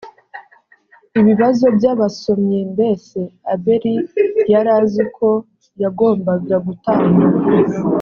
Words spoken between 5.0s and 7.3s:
ko yagombaga gutamba